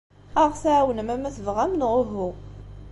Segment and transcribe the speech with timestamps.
[0.41, 2.29] Ad aɣ-tɛawnem, ama tebɣam neɣ uhu.